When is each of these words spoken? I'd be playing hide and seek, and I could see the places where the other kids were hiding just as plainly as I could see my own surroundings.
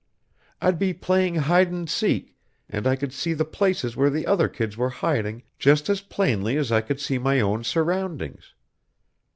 I'd 0.59 0.79
be 0.79 0.95
playing 0.95 1.35
hide 1.35 1.67
and 1.69 1.87
seek, 1.87 2.35
and 2.67 2.87
I 2.87 2.95
could 2.95 3.13
see 3.13 3.33
the 3.35 3.45
places 3.45 3.95
where 3.95 4.09
the 4.09 4.25
other 4.25 4.49
kids 4.49 4.75
were 4.75 4.89
hiding 4.89 5.43
just 5.59 5.89
as 5.89 6.01
plainly 6.01 6.57
as 6.57 6.71
I 6.71 6.81
could 6.81 6.99
see 6.99 7.19
my 7.19 7.39
own 7.39 7.63
surroundings. 7.63 8.55